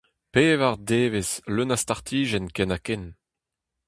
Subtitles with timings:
[0.33, 3.03] Pevar devezh leun a startijenn ken-ha-ken.